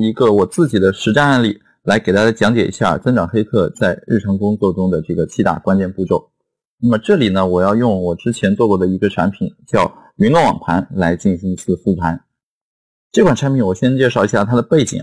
[0.00, 6.30] 一个我自己的实战案例来给大家讲解一下增长黑客在日常工作中的这个七大关键步骤。
[6.80, 12.20] 那么这里呢，我要用我之前做过的一个产品叫云论网盘来进行一次复盘。
[13.12, 15.02] 这款产品我先介绍一下它的背景，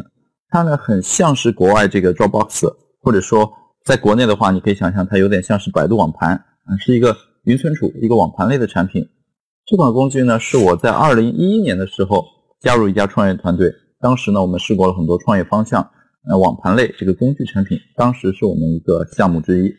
[0.50, 3.52] 它呢很像是国外这个 Dropbox，或者说
[3.84, 6.34] 在国内的话，你可以想象它有点像是百度网盘
[6.66, 9.08] 啊，是一个云存储、一个网盘类的产品。
[9.66, 12.26] 这款工具呢，是我在二零一一年的时候
[12.60, 13.73] 加入一家创业团队。
[14.02, 15.91] 当时呢，我们试过了很多创业方向，
[16.28, 19.75] 呃，网盘类这个工具产品，当时是我们一个项目之一。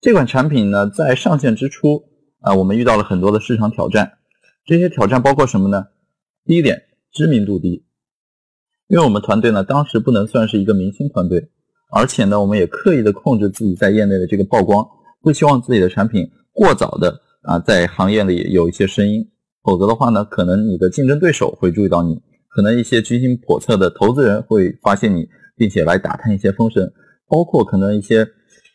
[0.00, 2.04] 这款产品呢，在上线之初
[2.40, 4.18] 啊，我们遇到了很多的市场挑战。
[4.66, 5.86] 这些挑战包括什么呢？
[6.44, 7.86] 第一点，知名度低，
[8.86, 11.50] 因为我们团队呢，当时不能算是一个明星团队，
[11.90, 14.86] 而且呢，我们也刻意的控制自己在业内的这个曝光，
[15.22, 19.30] 不希望自己的产品过早的啊，在行业里有一些声音。
[19.68, 22.18] 否则的话呢，可能你的竞争对手会注意到你，
[22.48, 26.90] 可能一些居心叵测的投资人会发现你，并且来打探一些风声，
[27.28, 28.26] 包括可能一些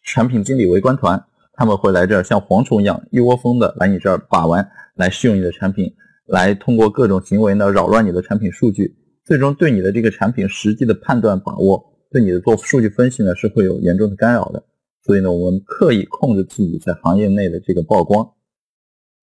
[0.05, 1.19] 产品经理围观团，
[1.53, 5.91] 他们会来这儿像蝗虫一样一窝蜂的来你这儿把玩，来试用你的产品，
[6.27, 8.95] 来通过各种行为呢扰乱你的产品数据，
[9.25, 14.63] 最终对你的这个产品实际的判断把握，对你的做数据分析呢是会有严重的干扰的。
[15.01, 18.29] 所以呢，我们刻意控制自己在行业内的这个曝光。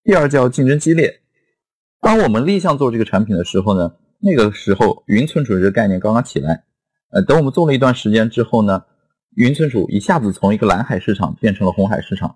[0.03, 1.20] 第二叫竞争激烈。
[2.01, 6.63] 当我们立项做这个产品的时候呢，那个时候云存储这个概念刚刚起来，
[7.11, 8.83] 呃，等我们做了一段时间之后呢，
[9.35, 12.35] 云存储一下子从一个蓝海市场变成了红海市场。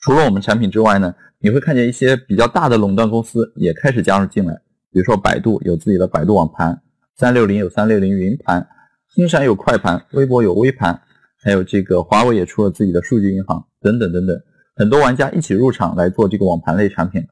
[0.00, 4.54] 除了我们产品之外呢，你会看见一些比较大的垄断公司也开始加入进来，
[4.92, 6.82] 比如说百度有自己的百度网盘，
[7.16, 8.68] 三六零有三六零云盘，
[9.14, 11.00] 金山有快盘，微博有微盘，
[11.42, 14.38] 还有这个华为也出了自己的数据银行等等等等，
[14.76, 17.26] 很多玩家一起入场来做这个网盘类产品。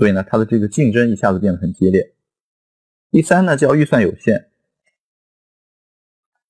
[0.00, 2.14] 所以呢，它的这个竞争一下子变得很激烈。
[3.10, 4.46] 第三呢，叫预算有限。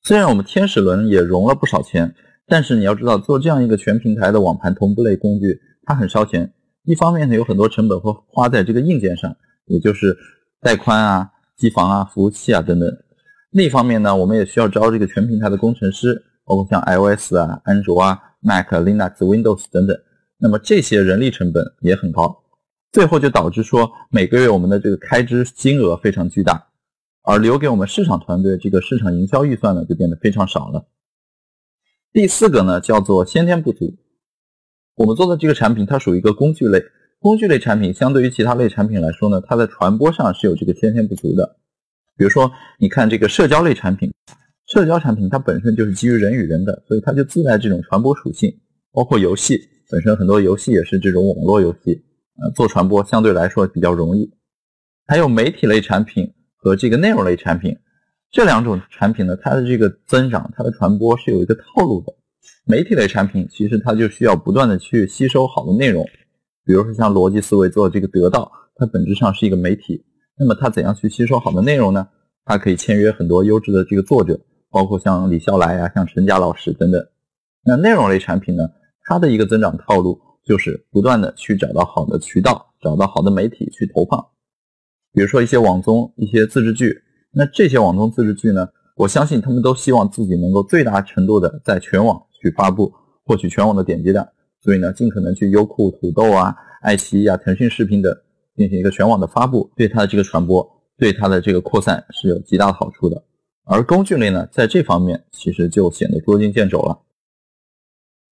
[0.04, 2.14] 虽然我们天使轮也融了不少钱，
[2.46, 6.55] 但是你要知道，做这样一个全平台的网盘同步类工具，它很烧钱。
[6.84, 10.16] 一方面呢，有很多成本会花在这个硬件上，也就是
[10.60, 12.89] 带宽啊、机房啊、服务器啊等等。
[13.50, 19.98] 另一方面呢，我们也需要招这个全平台的工程师，包括像 iOS 啊、安卓啊、Mac、Linux、Windows 等等。
[20.39, 22.44] 那么这些人力成本也很高。
[22.92, 26.68] 最后就导致说每个月我们的这个开支金额非常巨大，
[27.23, 30.86] 而留给我们市场团队这个市场营销预算呢就变得非常少了。
[32.12, 33.95] 第四个呢叫做先天不足。
[34.96, 36.83] 我们做的这个产品它属于一个工具类，
[37.20, 41.57] 工具类产品相对于其他类产品来说呢，它在传播上是有这个先天不足的。
[42.17, 44.12] 比如说你看这个社交类产品，
[44.67, 48.52] 社交产品它本身就是基于人与人的，所以它就自带这种传播属性。
[48.92, 49.57] 包括游戏
[49.89, 52.02] 本身很多游戏也是这种网络游戏。
[52.39, 54.33] 呃，做传播相对来说比较容易，
[55.07, 57.77] 还有媒体类产品和这个内容类产品
[58.30, 62.14] 这两种产品呢，它的这个增长，它的传播是有一个套路的。
[62.64, 66.05] 媒体类产品其实它就需要不断的去吸收好的内容，
[66.64, 70.05] 比如说像逻辑思维做这个得到，它本质上是一个媒体，
[70.39, 72.08] 那么它怎样去吸收好的内容呢？
[72.45, 74.40] 它可以签约很多优质的这个作者，
[74.70, 77.05] 包括像李笑来啊、像陈佳老师等等。
[77.64, 78.69] 那内容类产品呢，
[79.05, 80.19] 它的一个增长套路。
[80.45, 84.18] 就是不断的去找到好的渠道，找到好的媒体去投放，
[85.12, 87.02] 比如说一些网综、一些自制剧。
[87.33, 92.92] 那这些网综自制剧呢，我相信他们都希望自己能够最大程度的在全网去发布，
[93.24, 94.27] 获取全网的点击量。
[94.61, 98.14] 所以呢，尽可能去优酷、土豆啊、爱奇艺啊、腾讯视频等
[98.57, 100.68] 进行一个全网的发布，对它的这个传播，
[100.98, 103.22] 对它的这个扩散是有极大的好处的。
[103.64, 106.98] 而工具类呢，在这方面其实就显得捉襟见肘了。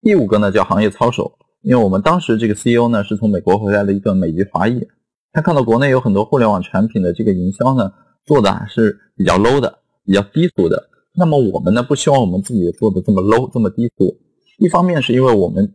[0.03, 1.39] 第五个呢，叫行业操守。
[1.69, 4.89] 因为我们当时这个 CEO 呢是从美国回来的一个美籍华裔，
[5.33, 7.93] 他看到国内有很多互联网产品的这个营销呢
[8.25, 10.89] 做的还是比较 low 的，比较低俗的。
[11.15, 14.17] 那么我们呢不希望我们自己做的这么 low 这么低俗。
[14.57, 15.75] 一方面是因为我们，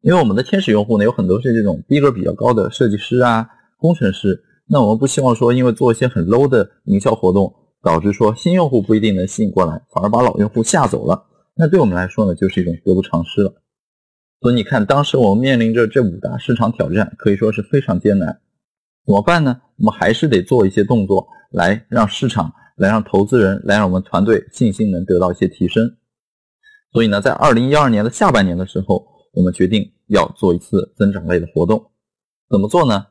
[0.00, 3.46] 因为我们的天使用户呢有很多是这种逼格比较高的设计师啊、
[3.76, 11.22] 工程师，那我们不希望说因为做一些很 low 的营销活动，导致说新用户不一定能吸引过来，反而把老用户吓走了。
[11.54, 13.52] 那对我们来说呢就是一种得不偿失了。
[14.40, 18.40] 所以你看，当时我们面临着这五大市场挑战，可以说是非常艰难。
[19.04, 19.60] 怎么办呢？
[19.76, 25.96] 我们还是得做一些动作，来让市场、来让投资人、来让我们团队信心能得到一些提升。
[26.92, 31.90] 所以呢，在二零一二年的下半年的时候，我们决定要做一次增长类的活动。
[32.48, 33.06] 怎么做呢？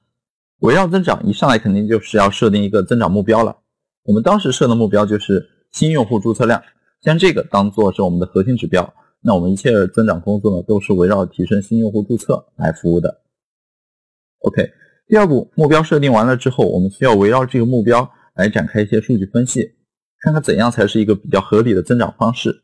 [0.59, 3.57] 围绕增长，一上来肯定就是要设定一个增长目标了。
[4.03, 6.63] 我们当时设的目标就是新用户注册量，
[7.01, 8.93] 将这个当做是我们的核心指标。
[9.21, 13.21] 那我们一切增长工作呢，都是围绕提升新用户注册来服务的。
[14.39, 14.71] OK，
[15.07, 19.73] 第二步目标设定完了之后，我们需要围绕这个目标来展开一些数据分析，
[20.21, 22.63] 看看怎样才是一个比较合理的增长方式。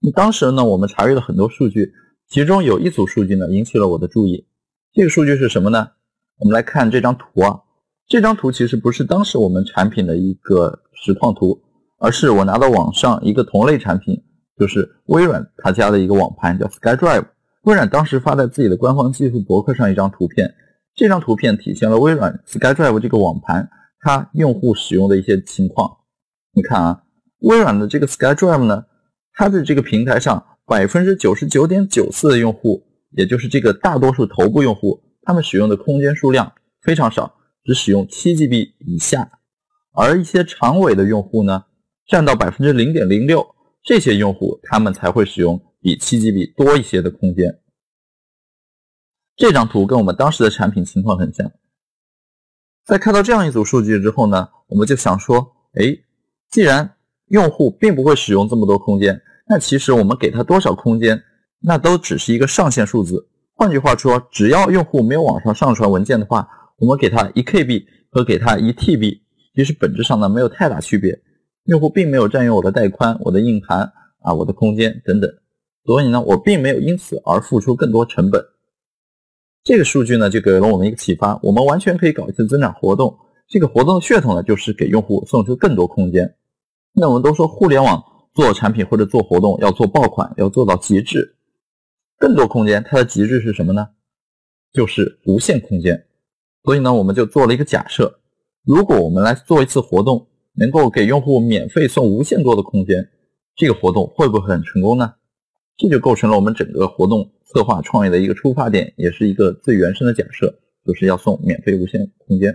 [0.00, 1.92] 那当时呢，我们查阅了很多数据，
[2.28, 4.46] 其中有一组数据呢引起了我的注意。
[4.92, 5.90] 这个数据是什么呢？
[6.38, 7.60] 我们来看这张图啊，
[8.06, 11.60] 这张图其实不是当时我们产品的一个实况图，
[11.98, 14.22] 而是我拿到网上一个同类产品，
[14.60, 17.24] 就是微软他家的一个网盘叫 SkyDrive。
[17.64, 20.54] 微软当时发在自己的官方技术博客上一张图片，
[20.94, 23.68] 这张图片体现了微软 SkyDrive 这个网盘
[24.00, 25.90] 它用户使用的一些情况。
[26.52, 27.02] 你看啊，
[27.40, 28.84] 微软的这个 SkyDrive 呢。
[29.32, 32.82] 它的这个平台上，百分之九十九点九四的用户，
[33.12, 36.52] 也就是这个大多数头部用户，他们使用的空间数量
[36.82, 39.30] 非常少，只使用七 GB 以下。
[39.94, 41.64] 而一些长尾的用户呢，
[42.06, 43.46] 占到百分之零点零六，
[43.82, 47.60] 这些用户他们才会使用比七 GB 多一些的空间。
[49.36, 51.50] 这张图跟我们当时的产品情况很像。
[52.84, 55.96] 在看到这样一组数据之后呢，我们就想说，哎，
[56.50, 56.96] 既然
[57.28, 61.22] 用户并不会使用这么多空间，那其实我们给他多少空间，
[61.60, 63.28] 那都只是一个上限数字。
[63.54, 69.20] 换句话说，只要用户没有往上上传文件的话，我们给他一 KB 和给他一 TB，
[69.54, 71.18] 其实本质上呢没有太大区别。
[71.64, 75.30] 用户并没有占用我的带宽、我的硬盘啊、我的空间等等，
[75.84, 78.44] 所以呢，我并没有因此而付出更多成本。
[79.62, 83.16] 这个数据呢，就给了我们一个启发，我们完全可以搞一次增长活动。
[83.46, 86.36] 这个活动的噱头呢，就是给用户送出更多空间。
[86.92, 88.02] 那我们都说互联网
[88.32, 91.36] 做产品或者做活动要做爆款，要做到极致，
[92.16, 93.88] 更多空间，它的极致是什么呢？
[94.72, 96.06] 就是无限空间。
[96.64, 98.20] 所以呢，我们就做了一个假设：
[98.64, 100.26] 如果我们来做一次活动，
[100.60, 103.08] 能够给用户免费送无限多的空间，
[103.56, 105.14] 这个活动会不会很成功呢？
[105.78, 110.54] 这就构成了我们整个活动策划创业的一个出发点，也是一个最原生的假设，
[110.84, 112.54] 就是要送免费无限空间。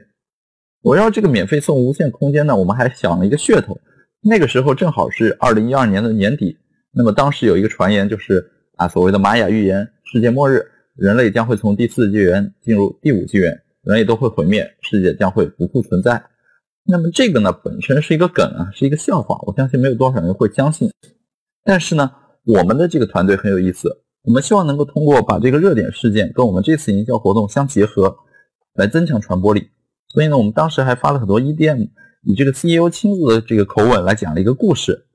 [0.83, 3.75] 围绕这个免费送无限空间呢，我们还想了一个噱头。
[4.21, 6.55] 那个时候正好是二零一二年的年底，
[6.93, 10.63] 那么当时有一个传言，就是啊，所谓的玛雅预言，世界末日，
[10.95, 16.23] 人类将会从第四纪元进入第五纪元，人类都会毁灭，世界将会不复存在。
[16.87, 20.91] 那么这个呢，本身是一个梗啊，是一个笑话，我相信没有多少人会相信。
[21.63, 22.11] 但是呢，
[22.45, 28.15] 我们的这个团队很有意思，我们希望能够通过把这个热点事件跟我们这次营销活动相结合，
[28.75, 29.69] 来增强传播力。
[30.09, 31.89] 所以呢，我们当时还发了很多 EDM。
[32.27, 35.05] 以这个 CEO 亲自的这个口吻来讲了一个故事，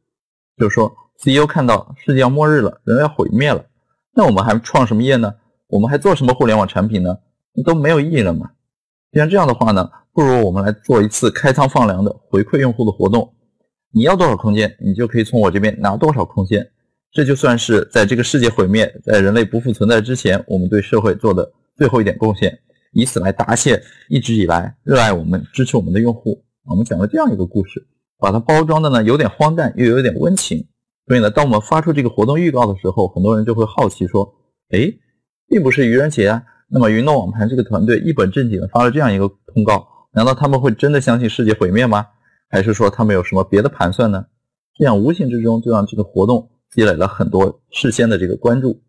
[0.57, 3.65] 就是说 CEO 看到世界要末日了，人要毁灭了，
[4.15, 5.35] 那我们还创什么业呢？
[5.69, 7.19] 我们还做什么互联网产品呢？
[7.65, 8.51] 都没有意义了嘛。
[9.13, 13.33] 既然这样的话呢，不如我们来做一次开仓放粮的回馈用户的活动。
[13.93, 16.65] 你要多少空间，你就可以从我这边拿多少空间。
[17.11, 22.57] 这就算是在这个世界毁灭、在人类不复存在之前，我们对社会做的最后一点贡献，
[22.93, 26.45] 以此来答谢一直以来热爱我们、支持我们的用户。
[26.67, 27.85] 我们讲了这样一个故事，
[28.17, 30.65] 把它包装的呢有点荒诞，又有点温情。
[31.09, 34.33] 所以呢，当我们发出这个活动预告的时候，很多人就会好奇说
[34.71, 34.93] ：“哎，
[35.49, 42.07] 并不是愚人节啊，那么云诺网盘这个团队一本正经的发了这样一个通告，难道他们会真的相信世界毁灭吗？
[42.49, 44.27] 还是说他们有什么别的盘算呢？”
[44.77, 48.83] 这样无形之中就让这个活动积累了很多事先的这个关注。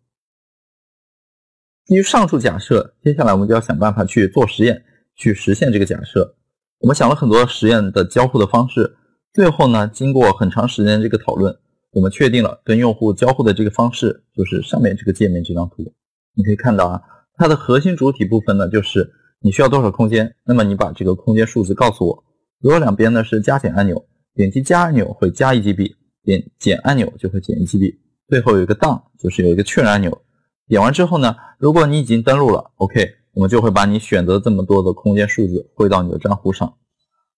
[1.84, 4.82] 基于上述假设，接下来我们就要想办法去做实验，
[5.16, 6.36] 去实现这个假设。
[6.78, 8.96] 我们想了很多实验的交互的方式，
[9.34, 11.54] 最后呢，经过很长时间这个讨论，
[11.90, 15.92] 我们确定了跟用户交互的这个方式，就是上面这个界面这张图。
[16.34, 17.02] 你可以看到啊，
[17.36, 22.24] 它的核心主体部分呢，就是你需要多少空间，那么你把这个空间数字告诉我。
[22.60, 27.98] 左右两边呢是加减按钮，点击加按钮会加一 GB，点减按钮就会减一 GB。
[28.28, 30.22] 最后有一个 down，就是有一个确认按钮，
[30.68, 33.22] 点完之后呢，如果你已经登录了，OK。
[33.34, 36.74] 我们就会把你选择这么多的空间数字汇到你的账户上。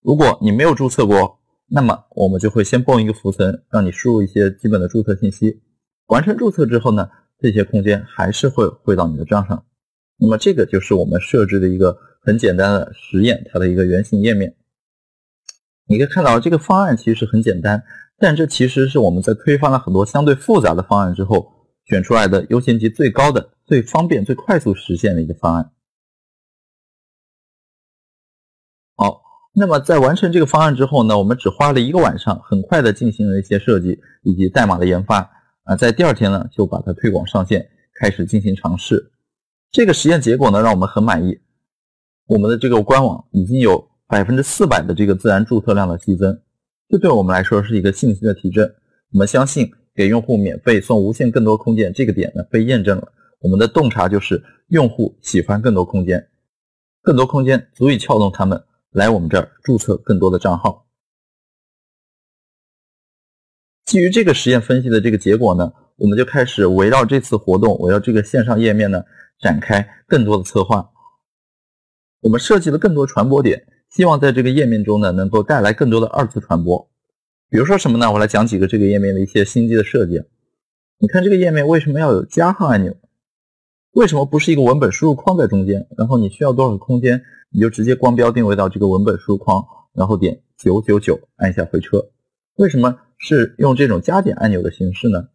[0.03, 5.63] 如果你没有注册过，那么我们就会先蹦一个浮层，让你输入一些基本的注册信息。
[6.09, 7.09] 完成注册之后呢，
[7.39, 9.65] 这些空间还是会汇到你的账上。
[10.16, 14.54] 那么这个就是我们设置的一个很简单的实验，它的一个原型页面。
[15.87, 17.83] 你可以看到这个方案其实很简单，
[18.16, 21.52] 但这其实是我们在推翻了很多相对复杂的方案之后
[21.85, 25.73] 选出来的优先级最高的、最方便、最快速实现的一个方案。
[28.97, 29.21] 好
[29.54, 35.30] 那么在完成这个方案之后呢，我们只花了一个晚上，很快的进行了一些设计以及代码的研发
[35.64, 37.68] 啊，在第二天呢就把它推广上线，
[38.00, 39.11] 开始进行尝试。
[39.75, 41.37] 这个实验结果呢让我们很满意，
[42.26, 46.40] 我们的这个官网已经有百分之四百的这个自然注册量的激增，
[46.88, 48.73] 这对我们来说是一个信心的提振。
[49.11, 56.25] 我们相信给用户免费送无限更多空间这个点呢被验证了，我们的洞察就是用户喜欢更多空间，
[57.02, 58.64] 更多空间足以撬动他们。
[58.93, 60.87] 来我们这儿注册更多的账号。
[63.87, 69.02] 基于这个实验分析的这个结果呢，我们就开始围绕这次活动，围绕这个线上页面呢，
[69.41, 70.91] 展开更多的策划。
[72.21, 76.91] 我们设计了更多传播点，希望在这个页面中呢，能够带来更多的二次传播。
[77.50, 78.11] 比如说什么呢？
[78.11, 80.23] 我来讲几个这个页面的一些心机的设计。
[80.99, 82.97] 你看这个页面为什么要有加号按钮？
[83.93, 85.87] 为什么不是一个文本输入框在中间？
[85.97, 92.11] 然后你需要多少空间，你就直接光标定位到这个文本输入框，然后点九九九，按下回车。
[92.57, 95.29] 为什么是用这种加减按钮的形式呢？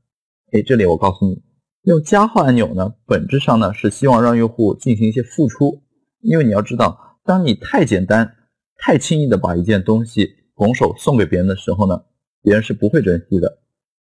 [0.52, 1.42] 哎，这里我告诉你，
[1.90, 5.82] 用加号按钮呢，本质上呢是希望让用户进行一些付出，
[6.22, 8.36] 因为你要知道，当你太简单、
[8.78, 12.04] 太轻易的把一件东西拱手送给别人的时候呢，
[12.44, 13.58] 别人是不会珍惜的。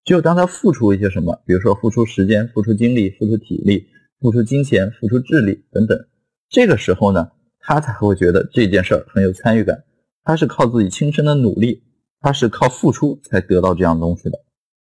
[0.05, 3.87] 只有当他付出一些什么，比如说付出时间、付出精力、付出体力。
[4.19, 6.07] 付出金钱、付出智力等等，
[6.49, 9.85] 这个时候呢，他才会觉得这件事儿很有参与感。
[10.25, 11.83] 他是靠自己亲身的努力，
[12.23, 14.39] 他是靠付出才得到这样东西的，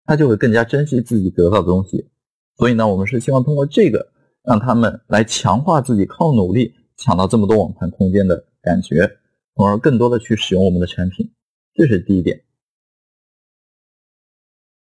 [0.05, 2.07] 他就会更加珍惜自己得到的东西。
[2.57, 4.07] 所以呢，我们是希望通过这个，
[4.43, 9.09] 让他们来强化自己靠努力抢到这么多网盘空间的感觉，
[9.55, 11.31] 从而更多的去使用我们的产品。
[11.73, 12.41] 这是第一点。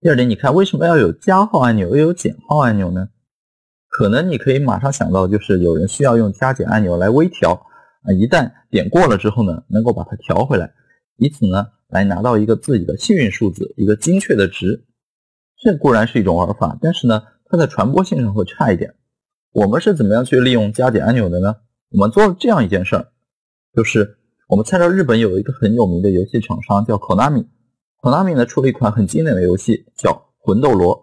[0.00, 3.08] 第二点，你看为什么要有加号按钮又有减号按钮呢？
[3.88, 7.52] 可能你可以马上想到，就是有人需要用加减按钮来微调
[8.02, 10.72] 啊，一旦点过了之后呢，能够把它调回来，
[11.18, 14.84] 以此呢来拿到一个自己的幸运数字，一个精确的值。
[15.58, 18.94] 这固然是一种玩法，但是呢，它在传播性上会差一点。
[19.52, 21.54] 我们是怎么样去利用加减按钮的呢？
[21.90, 23.08] 我们做了这样一件事儿，
[23.74, 24.16] 就是
[24.48, 30.96] 我们参照日本有一个很有名的游戏厂商叫 Konami，Konami 呢出了一款很经典的游戏叫《魂斗罗》。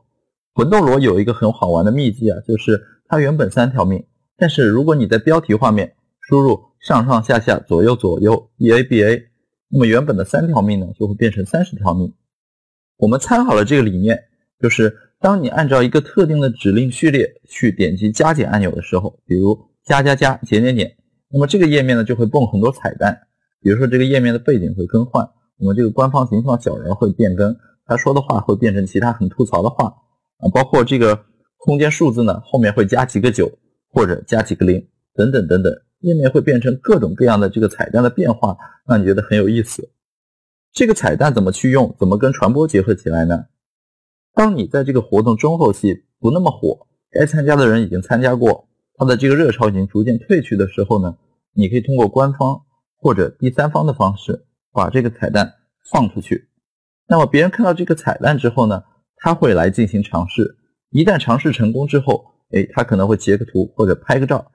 [0.56, 4.04] 魂斗罗有一个很好玩的秘籍啊，就是它原本三条命，
[4.36, 9.30] 但是如果你在标题画面输入上上下下左右左右 E A B A，
[9.70, 12.12] 那么原本的三条命呢就会变成三十条命。
[12.98, 14.20] 我们参考了这个理念，
[14.60, 20.96] 就是当你按照一个特定的指令序列去点击加减按钮的时候，比如加加加减减减，
[21.30, 23.28] 那么这个页面呢就会蹦很多彩蛋，
[23.62, 29.94] 比如说这个页面的背景会更换，我们这个官方形象小人会变更，他说的话会变成其他很吐槽的话。
[30.38, 31.26] 啊，包括这个
[31.58, 33.52] 空间数字呢，后面会加几个九
[33.92, 38.58] 或者加几个零等等等等，页面会变成各种各样的这个彩蛋的变化，
[38.88, 39.90] 让你觉得很有意思。
[40.72, 41.94] 这个彩蛋怎么去用？
[42.00, 43.44] 怎么跟传播结合起来呢？
[44.40, 51.18] 当你在这个活动中后期不那么火，该参加的人已经参加过，它的这个热潮已经逐渐退去的时候呢，
[51.54, 52.62] 你可以通过官方
[53.02, 55.56] 或者第三方的方式把这个彩蛋
[55.92, 56.48] 放出去。
[57.10, 58.82] 那么别人看到这个彩蛋之后呢？
[59.18, 60.56] 他会来进行尝试，
[60.92, 64.50] 一旦尝试成功之后，哎，他可能会截个图或者拍个照，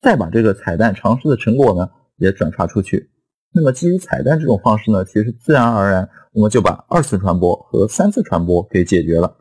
[0.00, 3.10] 再把这个彩蛋尝试的成果呢也转发出去。
[3.52, 9.38] 那么基于彩蛋这种方式呢，其实自然而然我们就把二次传播和三次传播给解决了。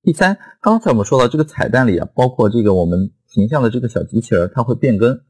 [0.00, 5.20] 第三，刚才我们说到这个彩蛋里啊，包括这个我们形象的这个小机器人，它会变更。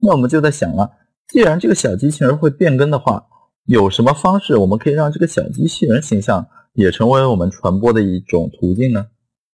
[0.00, 0.90] 那我们就在想了，
[1.28, 3.28] 既然这个小机器人会变更的话，
[3.62, 9.06] 有什么方式我们可以让这个小机器人形象也成为我们传播的一种途径呢？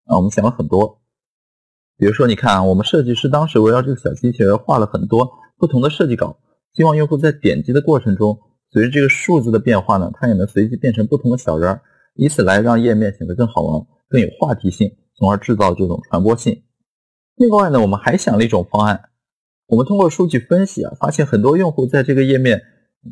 [0.04, 1.00] 啊，我们想了很多，
[1.96, 5.28] 比如说，你看啊，我们设计师当时围绕这个小机器人画了很多
[5.58, 6.38] 不同的设计稿，
[6.72, 8.38] 希望用户在点击的过程中，
[8.72, 11.82] 随着这个数字的变化呢，它也能随机变成不同的小人儿，
[12.14, 16.62] 以此来让页面显得更好玩、更有话题性，从而制造这种传播性。
[17.36, 19.10] 另外呢，我们还想了一种方案，
[19.68, 22.62] 我们通过数据分析啊，发现很多用户在这个页面。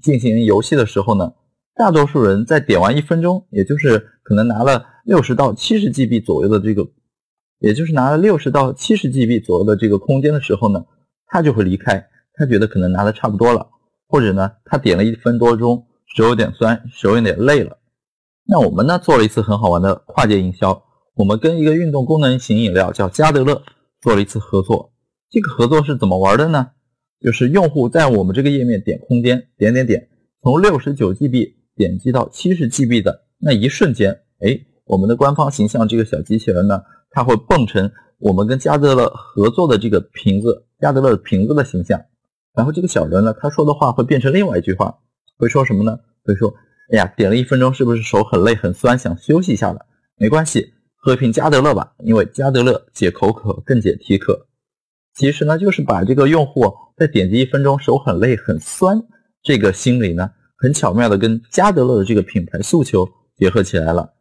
[0.01, 1.33] 进行游戏的时候呢，
[1.75, 6.87] 大多数人在点完一分钟，也就是可能拿了六十到七十 GB 左右的这个，
[7.59, 10.85] 也就是拿了六十到七十 GB 左右的这个空间的时候呢，
[11.27, 13.67] 他就会离开，他觉得可能拿的差不多了，
[14.11, 15.87] 或者呢，他点了一分多钟，
[16.17, 17.79] 手有点酸，手有点累了。
[18.45, 20.83] 那我们呢做了一次很好玩的跨界营销，
[21.15, 23.63] 我们跟一个运动功能型饮料叫加德乐
[24.01, 24.93] 做了一次合作。
[25.31, 26.71] 这个合作是怎么玩的呢？
[27.21, 30.09] 就是用户在我们这个页面点空间，点点点，
[30.43, 42.01] 从六十九 GB 点击到七十 GB 的那一瞬间，哎，我们的官方形象这个小机器人呢，它会蹦成我们跟加德乐合作的这个瓶子，加德乐瓶子的形象。
[42.55, 44.99] 然后这个小人呢，他说的话会变成另外一句话，
[45.37, 45.99] 会说什么呢？
[46.25, 46.53] 会说，
[46.93, 49.87] 哎呀，点了一分钟，是不是手很累很酸，想休息一下了？
[50.17, 54.47] 没关系，喝一瓶加德乐吧，因为加德乐解口渴更解体渴。
[55.15, 59.03] 其实呢，就是把这个用户在点击一分钟手很累很酸
[59.43, 64.15] 这个心理呢，很巧妙的跟加德乐的这个品牌诉求结合起来了。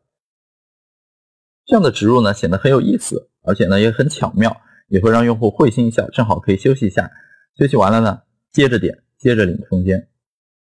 [1.65, 7.11] 这样的植入呢，显得很有意思，而且呢也很巧妙，也会让用户会心一笑，正好可以休息一下。
[7.55, 10.07] 学习完了呢，接着点，接着领空间。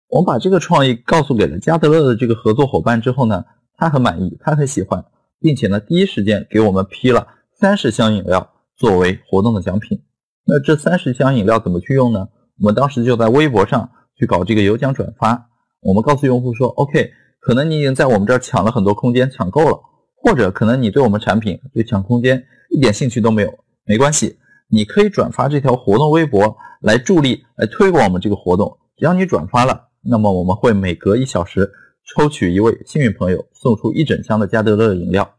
[0.09, 3.45] 我们把这个创意告诉给了加德乐的这个合作伙伴之后呢，
[3.77, 5.05] 他很满意，他很喜欢，
[5.41, 7.27] 并且呢，第一时间给我们批了
[7.59, 10.01] 三十箱饮料作为活动的奖品。
[10.45, 12.29] 那这三十箱饮料怎么去用呢？
[12.61, 15.51] 我们当时就在微博上去搞这个有奖转发。
[15.81, 19.79] 我们告诉用户说：“OK，可能你已经在我们这儿抢了很多空间，抢够了，
[20.15, 28.79] 或者可能你对我们产品对抢空间一点兴趣都没有，没关系，你可以转发这条活动微博来助力来推广我们这个活动。
[28.97, 31.69] 只要你转发了。”那么我们会每隔一小时
[32.05, 35.35] 抽取一位幸运朋友，送出一整箱的加德乐饮料。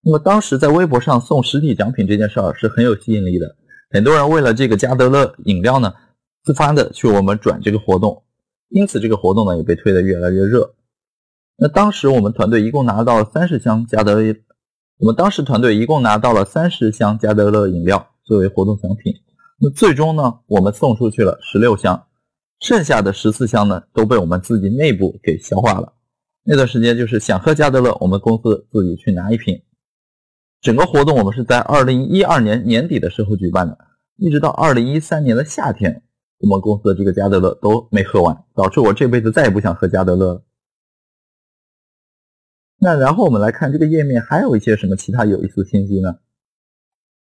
[0.00, 3.56] 那么当时在微博上送实体奖品这件事儿是很有吸引力的，
[3.90, 5.92] 很多人为了这个加德乐饮料呢，
[6.42, 8.22] 自发的去我们转这个活动，
[8.70, 10.74] 因此这个活动呢也被推得越来越热。
[11.58, 14.14] 那当时我们团队一共拿到了三十箱加德，
[14.98, 19.14] 我们当时团队一共拿到了三十箱加德乐饮料作为活动奖品。
[19.58, 22.06] 那最终呢，我们送出去了十六箱。
[22.60, 25.92] 剩下的十四箱呢，都被我们自己内部给消化了。
[26.44, 29.62] 那段时间就是想喝加德乐，我们公司自己去拿一瓶。
[30.60, 33.76] 整个活动我们是在二零一二年年底的时候举办的，
[34.16, 36.02] 一直到二零一三年的夏天，
[36.38, 40.42] 我们公司的这个加德乐都没喝完，导致我这辈子再也不想喝加德乐了。
[42.78, 46.16] 那然后我们来看这个页面还有一些什么其他有意思的信息呢？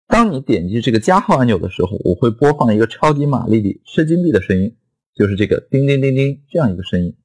[0.09, 4.77] 当你点击这个加号按钮的时候，我会播放一个超级玛丽里吃金币的声音。
[5.15, 7.17] 就是这个叮叮叮叮这样一个声音，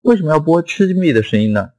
[0.00, 1.72] 为什么要播吃金币的声音呢？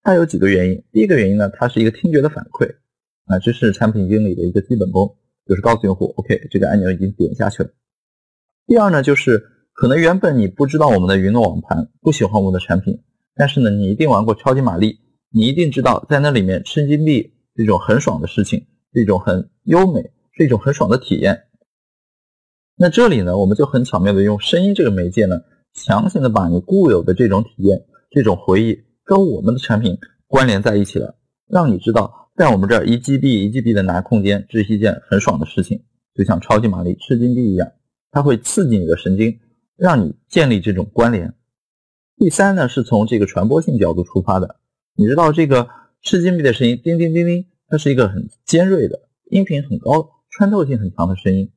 [0.00, 0.84] 它有几个原因。
[0.92, 2.76] 第一个原因呢，它是一个听觉的反馈
[3.24, 7.70] 啊，这是产品经理的一个基本功，就是告诉用户，OK，这个按钮已经点下去了。
[8.68, 13.02] 第二呢，就是可能原本你不知道我们的云诺网盘，不喜欢我们的产品，
[13.34, 15.00] 但是呢，你一定玩过超级玛丽，
[15.32, 21.48] 你一定知道在那里面吃金币这种很爽的事情，是一种很优美，是一种很爽的体验。
[22.76, 25.40] 那这里呢，我们就很巧妙的用声音这个媒介呢，
[25.74, 31.16] 强行的把你固有的这种体验、这种回忆跟我们的产品关联在一起了，
[31.48, 35.82] 让你知道，在我们这儿一 GB 一 GB 的拿空间，这是一件很爽的事情，
[36.14, 37.72] 就像超级玛丽吃金币一样，
[38.10, 39.38] 它会刺激你的神经，
[39.76, 41.34] 让你建立这种关联。
[42.16, 44.56] 第三呢，是从这个传播性角度出发的，
[44.96, 45.68] 你知道这个
[46.02, 49.00] 吃金币的声音，叮叮叮叮，它是一个很尖锐的
[49.30, 51.50] 音频很高、穿透性很强的声音。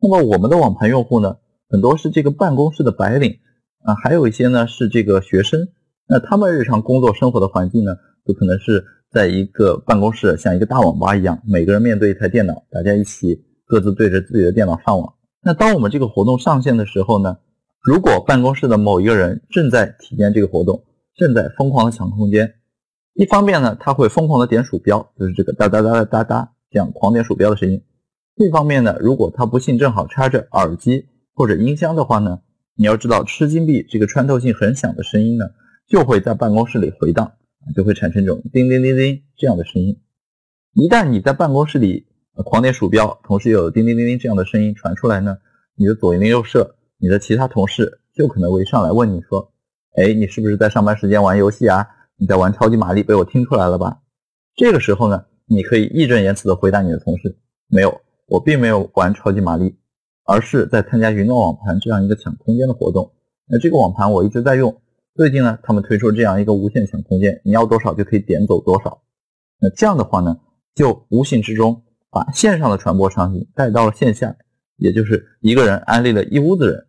[0.00, 1.36] 那么我们的网盘用户呢，
[1.68, 3.38] 很多是这个办公室的白领
[3.84, 5.68] 啊，还有一些呢是这个学生。
[6.06, 15.14] 那他们日常工作生活的环境呢，就可能是在一个办公室，像一个大网吧一样，每个人面对一台电脑，大家一起各自对着自己的电脑上网。
[15.42, 17.38] 那当我们这个活动上线的时候呢，
[17.82, 22.54] 如果办公室的某一个人正在体验这个活动，正在疯狂的抢空间，
[23.14, 27.80] 一方面呢，他会疯狂的点鼠标，就是这个哒哒哒哒哒哒这样狂点鼠标的声音。
[28.34, 32.40] 另一方面呢，如果他不幸正好插着耳机或者音箱的话呢，
[32.74, 35.46] 你要知道吃金币这个穿透性很响的声音呢，
[35.86, 37.32] 就会在办公室里回荡，
[37.76, 39.96] 就会产生这种叮叮叮叮这样的声音。
[40.72, 42.08] 一旦你在办公室里
[42.44, 45.38] 狂点鼠标，同时又有叮叮叮叮这样的声音传出来呢，
[45.76, 49.52] 你的左邻右舍、你的其他同事就可能会上来问你说
[49.94, 51.86] ：“哎，你是不是在上班时间玩游戏啊？
[52.16, 54.00] 你在玩超级玛丽，被我听出来了吧？”
[54.56, 57.36] 这个时候呢，你可以义正言辞的回答你的同事
[57.68, 59.76] ：“没有。”我并没有玩超级玛丽，
[60.24, 63.12] 而是在参加云诺网盘这样一个抢空间的活动。
[63.46, 64.80] 那这个网盘我一直在用，
[65.14, 69.02] 最近呢，他们推出这样一个无限抢空间，你要多少就可以点走多少。
[69.60, 70.40] 那这样的话呢，
[70.74, 74.34] 就无形之中把线上的传播场景带到了线下，
[74.76, 76.86] 也就是一个人安利了一屋子人。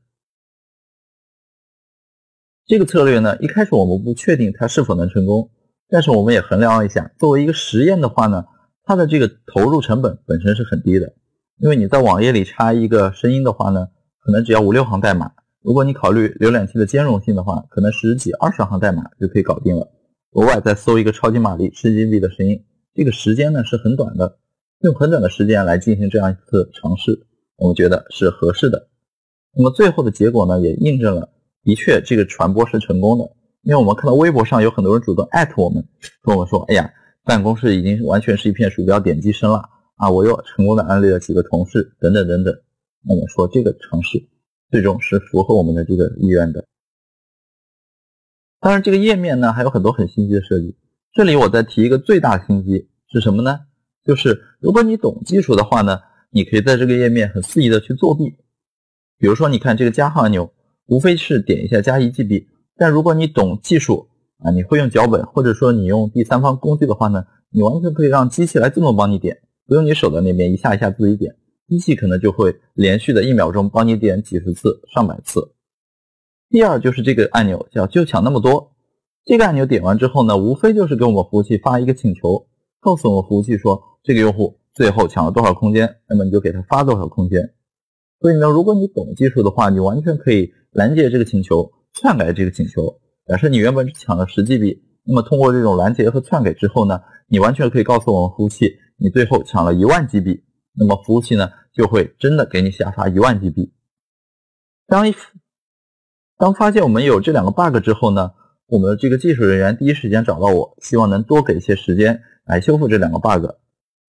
[2.67, 5.51] 这个策略呢，一开始我们不确定它是否能成功，
[5.88, 8.43] 但是我们也衡量了一下，作为一个实验的话呢，
[8.84, 11.13] 它的这个投入成本本身是很低的。
[11.60, 13.88] 因为你在网页里插一个声音的话呢，
[14.19, 15.32] 可能只要五六行代码。
[15.62, 19.88] 如果你考虑浏览器的兼容性的话，可能十几二十行代码就可以搞定了。
[20.32, 22.63] 额外再搜一个超级玛丽吃金币的声音，
[22.95, 24.39] 这个时间呢是很短的，
[24.80, 28.88] 用很短的时间来进行这样一次尝试，我们觉得是合适的。
[29.56, 31.30] 那么最后的结果呢，也印证了，
[31.65, 33.30] 的确这个传播是成功的。
[33.63, 35.86] 因为我们看到微博上有很多人主动艾特我们，
[36.21, 36.89] 跟我们说：“哎呀，
[37.25, 42.54] 办公室已经完全是一片鼠标点击声了。”啊，我又成功的安利了几个同事，等等等等。
[43.01, 44.21] 那么说这个尝试
[44.69, 46.65] 最终是符合我们的这个意愿的。
[48.60, 50.78] 当然，这个页面呢还有很多很心机的设计。
[51.13, 53.62] 这里我再提一个最大心机是什么呢？
[54.04, 55.99] 就是如果你懂技术的话呢，
[56.30, 58.36] 你可以在这个页面很肆意的去作弊。
[59.17, 60.54] 比如说，你看这个加号按钮，
[60.87, 62.47] 无非是点一下加一 GB。
[62.77, 64.07] 但如果你懂技术
[64.39, 69.39] 啊，你会用脚本，或者说你用第三方工具的话呢，你完全可以让机器来自动帮你点。
[69.67, 71.35] 不用你手在那边一下一下自己点，
[71.67, 75.53] 机器可能就会连续的一秒钟帮你点几十次、上百次。
[76.49, 78.73] 第二就是这个按钮叫就抢那么多，
[79.25, 82.45] 这个按钮点完之后呢，无非就是给我们服务器发一个请求，
[82.79, 87.53] 告诉我们服务器说这个用户最后抢了多少空间，那么你就给他发多少空间。
[88.21, 92.99] 所以呢，如果你懂技术的话，你完全可以拦截这个请求，篡改这个请求。
[93.25, 100.41] 假设你原本只抢了十 GB，那么通过这种拦截和篡改之后呢，你完全可以告诉我们服务器，你最后抢了一万 GB，
[100.77, 103.71] 那么服务器呢就会真的给你下发一万 GB。
[104.85, 105.15] 当一
[106.38, 108.33] 当发现我们有这两个 bug 之后呢，
[108.67, 113.45] 我们的这个技术人员第一时间找到我，希望能多给一些时间来修复这两个 bug。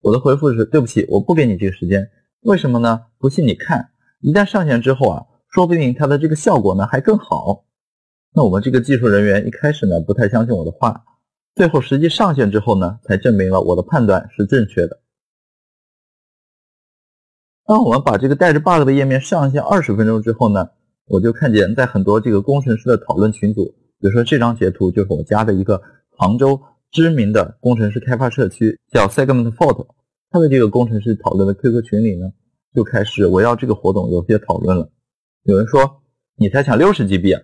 [0.03, 2.11] 我的回复是：对不起，我不给你这个时间。
[2.41, 3.03] 为什么呢？
[3.19, 5.27] 不信你看，一旦上线之后啊，
[5.57, 7.65] 说不定它的这个效果呢还更好。
[8.35, 11.03] 那我们这个技术人员一开始呢不太相信我的话，
[11.55, 15.01] 最后实际上线之后呢，才证明了我的判断是正确的。
[17.65, 20.69] 当我们把这个带着 bug 的页面上线二十分钟之后呢，
[21.07, 23.65] 我就看见在很多这个工程师的讨论群组，
[23.99, 29.87] 比如说这张截图就是我加的一个杭州知名的工程师开发社区，叫 Segment Fault，
[30.31, 32.31] 他的这个工程师讨论的 QQ 群里呢，
[32.75, 34.91] 就开始围绕这个活动有些讨论了。
[35.47, 36.03] 有人说
[36.35, 37.41] 你才抢六十 GB，啊，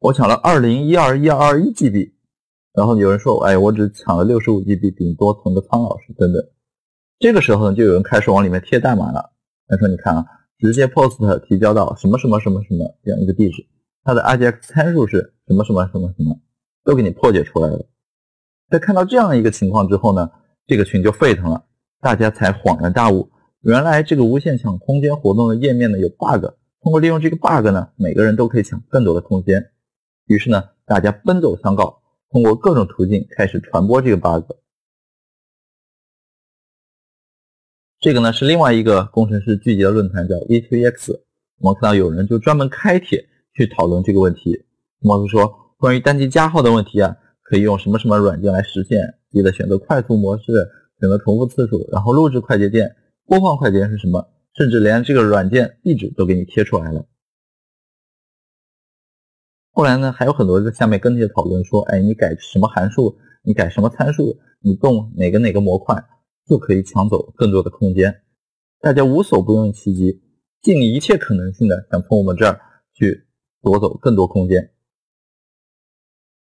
[0.00, 2.12] 我抢了二零一二一二二一 GB，
[2.74, 6.42] 然后有人说哎我只抢了六十五 GB，顶多存个苍老师等等。
[7.18, 9.32] 这个时候呢，就有人开始往里面贴代码了。
[9.68, 10.26] 他说：“你看啊，
[10.58, 13.66] 直接 post 提交到什么什么什么什么这样一个地址，
[14.04, 16.38] 它的 RGX 参数是什么什么什么什么，
[16.84, 17.86] 都给你破解出来了。
[18.68, 20.30] 在看到这样一个情况之后呢，
[20.66, 21.64] 这个群就沸腾了，
[22.02, 23.30] 大家才恍然大悟，
[23.62, 26.44] 原来这个无限抢空间活动的页面呢有 bug，
[26.86, 29.72] 通过利用这个 bug 呢，每个人都可以抢更多的空间。
[30.26, 34.52] 于是呢，大家奔走相告，通过各种途径开始传播这个 bug。”
[37.98, 41.22] 这个呢是另外一个工程师聚集的论坛，叫 V2X。
[41.58, 44.64] 我们看到有人就专门开帖去讨论这个问题。
[45.00, 49.12] 貌似说，关于单机加号的问题啊，可以用什么什么软件来实现？
[49.32, 50.44] 记得选择快速模式，
[51.00, 52.94] 选择重复次数，然后录制快捷键，
[53.26, 54.24] 播放快捷键是什么？
[54.56, 57.06] 甚至连这个软件地址都给你贴出来了。
[59.72, 63.18] 后来呢，还有很多在下面跟帖讨论说，哎，你改什么函数？
[63.42, 64.38] 你改什么参数？
[64.60, 66.02] 你动哪个哪个模块？
[66.48, 68.22] 就可以抢走更多的空间，
[68.80, 70.22] 大家无所不用其极，
[70.62, 72.60] 尽一切可能性的想从我们这儿
[72.94, 73.26] 去
[73.60, 74.72] 夺走更多空间。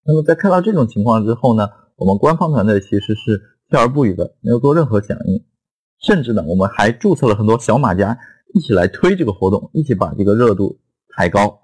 [0.03, 5.45] 那么在看到这种情况之后呢，我们官方团队其实是笑而不语的，没有做任何响应，
[6.03, 8.19] 甚至呢，我们还注册了很多小马甲，
[8.53, 10.77] 一起来推这个活动，一起把这个热度
[11.09, 11.61] 抬高。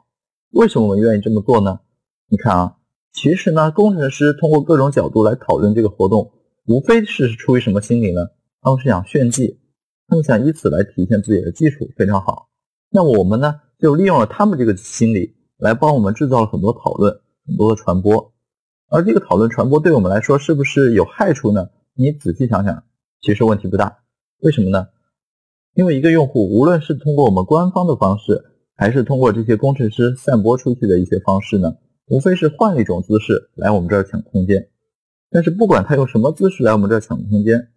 [0.52, 1.82] 为什么我们愿意这么做呢？
[2.30, 2.78] 你看啊，
[3.12, 6.32] 其实呢，工程师通过各种角度来讨论这个活动。
[6.67, 8.28] 无非是出于什么心理呢？
[8.62, 9.60] 他们是想炫技，
[10.08, 12.47] 他们想以此来体现自己的技术非常好。
[12.91, 18.32] 那我们呢，就利用了他们这个心理，来帮我们制造了很多讨论，很多的传播。
[18.88, 21.69] 而这个讨论传播对我们来说是不是有害处呢？
[21.95, 22.84] 你仔细想想，
[23.21, 23.98] 其实问题不大。
[24.41, 24.88] 为什么呢？
[25.73, 31.75] 因为一个用户无论是通过我们官方的方式，还是通过这些工程师散播出去的一些方式呢，
[32.08, 34.69] 无非是换了一种姿势来我们这儿抢空间。
[35.30, 37.67] 但是不管他用什么姿势来我们这儿抢空间，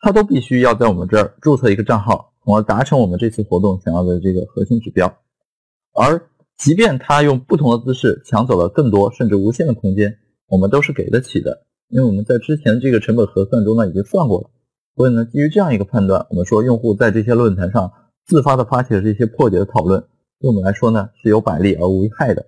[0.00, 5.12] 他都必须要在我们这儿注册一个账号，从而达成我们这次活动想要的这个核心指标。
[5.92, 14.50] 而即便他用不同的姿势抢走了更多甚至无限的空间，我们都是给得起的，因为我们在之前这个成本核算中呢已经算过了。
[14.98, 17.92] 所以呢，基于这样一个判断，我们说用户在这些论坛上
[18.26, 20.00] 自发的发起的这些破解的讨论，
[20.40, 22.46] 对我们来说呢是有百利而无一害的。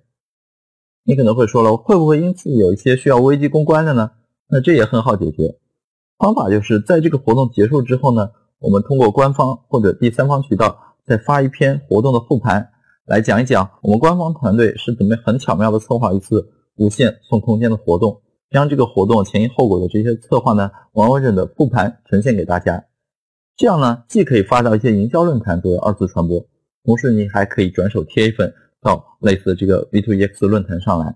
[1.05, 4.11] 你可能会说了，会不会因此有一些需要危机公关的呢？
[4.49, 5.55] 那这也很好解决，
[6.17, 12.69] 方法就是在这个活动结束之后呢，我们通过官方或者第三方渠道再发一篇活动的复盘，
[13.05, 18.19] 来讲一讲我们官方团队是怎么很巧妙的策划一次无限送空间的活动，
[18.51, 22.83] 将这个活动前因后果的这些策划呢完完整的复盘呈现给大家。
[23.57, 26.45] 这样呢，既可以发到一些营销论坛作为二次传播，
[26.83, 31.15] 同时你还可以转手贴一份到类似的这个 V2EX 论坛上来。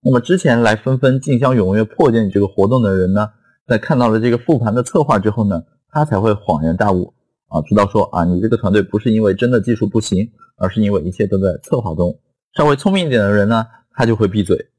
[0.00, 3.30] 那么之前来纷纷竞相踊跃破解你这个活动的人呢，
[3.66, 7.12] 在看到了这个复盘的策划之后呢，他才会恍然大悟
[7.48, 12.18] 啊，知道说啊，你这个团队不是因为真的技术不行，而是因为一切都在策划中。
[12.54, 14.70] 稍微聪明一点的人呢，他就会闭嘴。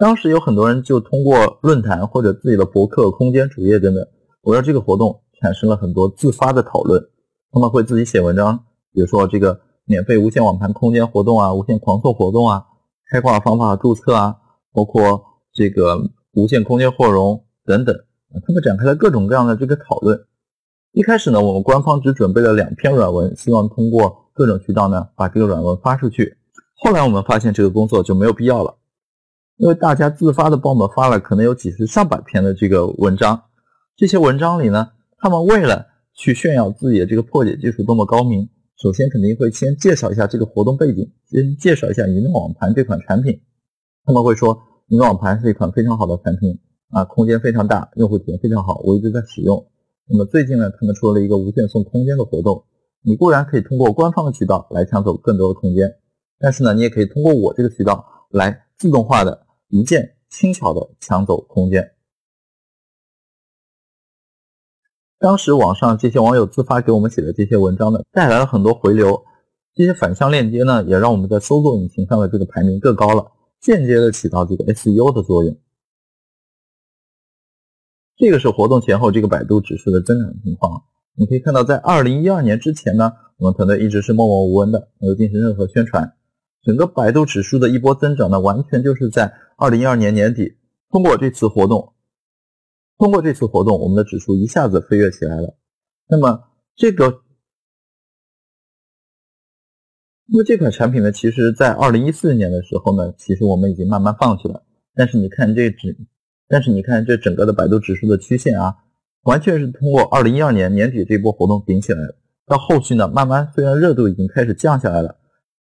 [0.00, 4.02] 当时有很多人就通过论坛或者自己的博客、空间主页等等，
[4.44, 7.06] 围绕这个活动产生了很多自发的讨论。
[7.52, 12.64] 他们会自己写文章，比如说这个免费无限网盘空间活动啊，无限狂凑活动啊。
[13.10, 14.36] 开挂方法注册啊，
[14.72, 16.00] 包括这个
[16.32, 17.94] 无限空间扩容等等，
[18.46, 20.18] 他们展开了各种各样的这个讨论。
[20.92, 26.38] 一开始呢，我们官方只准备了两篇软文，希望通过各种渠道呢把这个软文发出去，
[26.82, 28.74] 后来我们发现这个工作就没有必要了，
[29.60, 33.42] 因为大家自发的帮我们发了可能有几十上百篇的这个文章，
[33.94, 43.38] 这些文章里呢，他们为了去炫耀自己的这个破解技术多么高明，首先肯定会先介绍一下这个活动背景，先介绍一下移动网盘这款产品。
[44.06, 49.62] 他们会说，移动网盘是一款非常好的产品啊，空间非常大，用户体验非常好，我一直在使用。
[50.08, 52.64] 那么最近呢，他们出了一个无限送空间的活动，
[53.02, 55.96] 你固然可以通过官方的渠道来抢走更多的空间。
[56.38, 61.92] 但是呢，你也可以通过我这个渠道来自动化的一键轻巧的抢走空间。
[65.18, 69.24] 当时网上这些网友自发给我们写的这些文章呢，带来了很多回流，
[69.74, 73.30] 这些反向链接呢，也让我们在搜索引擎上的这个排名更高了，
[73.60, 75.56] 间接的起到这个 SEO 的作用。
[78.16, 86.14] 这个是活动前后这个百度指数的增长情况，你可以看到，在二零一二年之前呢，我们团队一直是默默无闻的，没有进行任何宣传。
[86.62, 90.56] 整个百度指数的一波增长呢，完全就是在二零一二年年底，
[90.88, 91.92] 通过这次活动，
[92.96, 95.54] 通过这次活动，我们的指数一下子飞跃起来了。
[96.08, 96.44] 那么
[96.74, 97.20] 这个，
[100.24, 104.64] 那么这款产品呢，其实在二零一四年的时候呢，其实我们已经慢慢放弃了。
[104.94, 105.94] 但是你看这指，
[106.48, 108.74] 但是你看这整个的百度指数的曲线啊，
[109.24, 112.16] 完全是通过二零一二年年底这波活动顶起来的。
[112.46, 115.18] 到后续呢，慢慢虽然热度已经开始降下来了。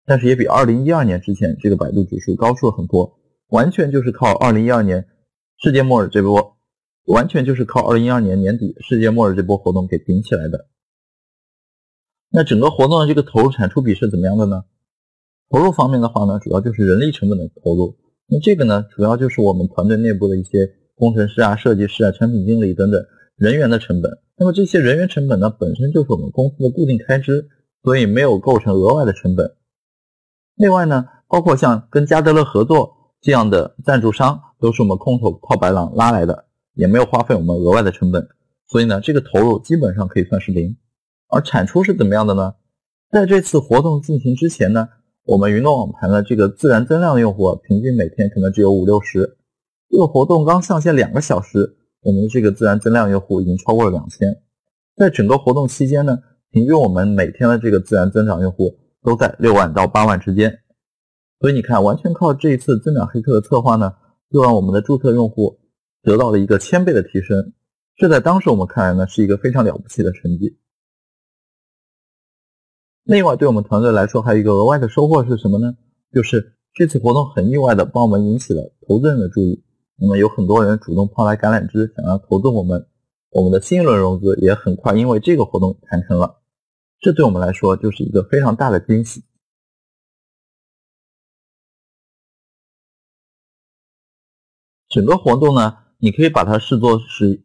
[0.05, 5.07] 但是也比二零一二年之前这个百度指数高出了很多，完全就是靠二零一二年
[5.59, 6.57] 世界末日这波，
[7.05, 10.67] 完全就是靠二零一二年年底世界末日这波活动给顶起来的。
[12.31, 14.65] 那整个活动的这个投入产出比是怎么样的呢？
[15.49, 17.97] 投入方面的话呢，主要就是人力成本的投入。
[18.27, 23.01] 那这个呢，主要就是我们团队内部的一些工程师啊、设计师啊、产品经理等等
[23.37, 24.11] 人员的成本。
[24.37, 27.49] 那么这些人员成本呢，本身就是我们公司的固定开支，
[27.85, 29.55] 所以没有构成额外的成本。
[30.57, 38.29] 另外呢，包括像跟加德乐合作这样的赞助商，都是我们空手套白狼拉来的，也没有花费我们额外的成本，
[38.69, 40.77] 所以呢，这个投入基本上可以算是零。
[41.27, 42.55] 而产出是怎么样的呢？
[43.11, 44.91] 在这次活动进行之前呢，
[45.25, 49.37] 我们云诺网盘的这个自然增量用户平均每天可能只有五六十。
[49.91, 54.41] 这个活动刚上线两个小时，我们的这个自然增量用户已经超过了两千。
[54.97, 56.17] 在整个活动期间呢，
[56.53, 58.79] 平均我们每天的这个自然增长用户。
[59.03, 60.59] 都在六万到八万之间，
[61.41, 63.93] 所以你看，完全靠这一次增长黑客的策划呢，
[64.31, 65.59] 就让我们的注册用户
[66.03, 67.53] 得到了一个千倍的提升。
[67.95, 70.59] 这在当时我们看来呢，是一个非常了不起的成绩。
[73.05, 75.77] 另外，对我们团队来说，还有一个额外的收获是什么呢？
[76.13, 79.63] 就是这次活动很意外的帮我们引起了投资人的注意。
[79.99, 82.87] 那么有很多人主动抛来橄榄枝，想要投资我们，
[83.31, 86.43] 我们的新一轮融资也很快因为这个活动谈成了。
[87.01, 89.23] 这对我们来说就是一个非常大的惊喜。
[94.89, 97.43] 整个活动呢，你可以把它视作是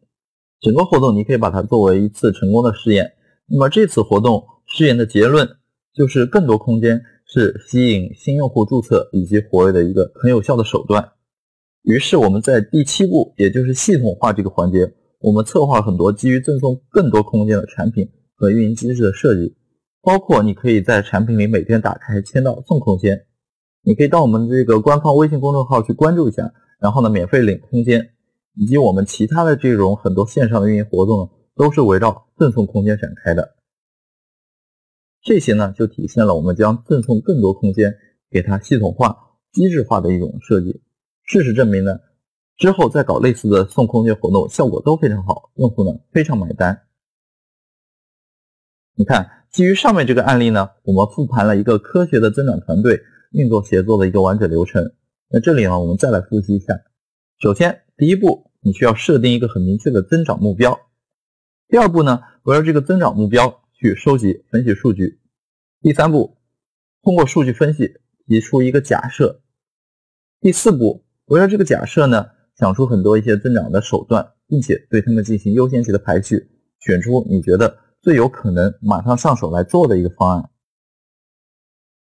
[0.60, 3.12] 整个活动，你可以把它作为一次成功的试验。
[3.46, 5.48] 那么这次活动试验的结论
[5.94, 11.12] 就是，更多空间是吸引新用户注册以及活跃的一个很有效的手段。
[11.82, 18.08] 于是我们在第七步，也就是系统化这个环节，我们策划很多基于赠送更多空间的产品。
[18.34, 19.54] 和运营机制的设计，
[20.02, 23.24] 包括你可以在产品里每天打开签到送空间，
[23.84, 26.52] 你可以到我们这个官方微信公众号去关注一下，
[26.82, 28.12] 然后呢免费领空间，
[28.56, 33.54] 以及我们其他的这种很多线上的运营活动呢都是围绕赠送空间展开的。
[35.22, 37.96] 这些呢就体现了我们将赠送更多空间
[38.28, 39.16] 给它系统化、
[39.52, 40.82] 机制化的一种设计。
[41.22, 42.00] 事实证明呢，
[42.56, 46.82] 之后再搞类似的送空间活动，效果都非常好，用户呢非常买单。
[48.96, 54.92] 你看，基于上面这个案例呢，我们复盘了一个科学的增长团队运作协作的一个完整流程。
[55.34, 56.78] 那这里呢，我们再来复习一下。
[57.38, 60.78] 首先，第一步，你需要设定一个很明确的增长目标。
[61.68, 65.20] 第二步呢，围绕这个增长目标去收集分析数据。
[65.80, 66.36] 第三步，
[67.02, 67.94] 通过数据分析
[68.26, 69.40] 提出一个假设。
[70.40, 77.78] 第四步，围绕这个假设呢，想出很多一些增长的手段，并且对他们进行优先级的排序，选出你觉得。
[78.02, 80.50] 最有可能马上上手来做的一个方案。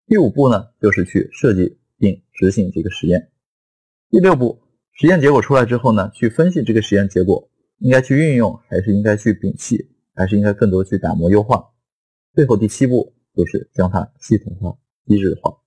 [0.07, 3.31] 第五步呢，就是去设计并执行这个实验。
[4.09, 4.61] 第六步，
[4.93, 11.71] 实验结果出来之后呢，去分析这个实验结果应该去运用，还是应该去摒弃，还是应该更多去打磨优化。
[12.35, 15.59] 最后第七步就是将它系统化、机制化。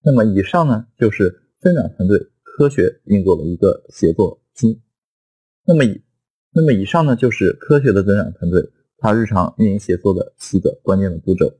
[0.00, 4.80] 那么以上呢，就是增长团队科学运作的一个协作机。
[5.64, 6.02] 那么以，
[6.50, 11.52] 那么以上呢就是科学的增长团队他日常运营协作的四个关键的步骤。